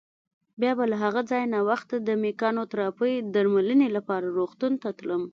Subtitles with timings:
[0.59, 5.23] بیا به له هغه ځایه ناوخته د مېکانوتراپۍ درملنې لپاره روغتون ته تلم.